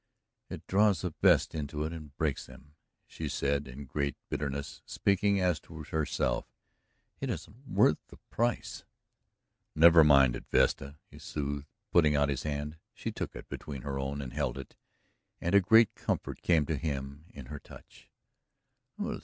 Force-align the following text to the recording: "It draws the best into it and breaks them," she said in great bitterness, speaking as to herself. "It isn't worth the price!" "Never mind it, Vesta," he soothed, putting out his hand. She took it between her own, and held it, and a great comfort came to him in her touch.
"It 0.49 0.65
draws 0.65 1.01
the 1.01 1.11
best 1.11 1.53
into 1.53 1.83
it 1.83 1.93
and 1.93 2.17
breaks 2.17 2.47
them," 2.47 2.73
she 3.05 3.29
said 3.29 3.67
in 3.67 3.85
great 3.85 4.15
bitterness, 4.29 4.81
speaking 4.83 5.39
as 5.39 5.59
to 5.59 5.77
herself. 5.83 6.47
"It 7.19 7.29
isn't 7.29 7.67
worth 7.67 7.99
the 8.07 8.17
price!" 8.31 8.83
"Never 9.75 10.03
mind 10.03 10.35
it, 10.35 10.47
Vesta," 10.49 10.95
he 11.05 11.19
soothed, 11.19 11.67
putting 11.91 12.15
out 12.15 12.29
his 12.29 12.41
hand. 12.41 12.77
She 12.95 13.11
took 13.11 13.35
it 13.35 13.47
between 13.47 13.83
her 13.83 13.99
own, 13.99 14.23
and 14.23 14.33
held 14.33 14.57
it, 14.57 14.75
and 15.39 15.53
a 15.53 15.61
great 15.61 15.93
comfort 15.93 16.41
came 16.41 16.65
to 16.65 16.77
him 16.77 17.25
in 17.29 17.45
her 17.53 17.59
touch. 17.59 18.09